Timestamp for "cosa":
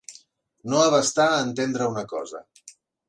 2.15-2.43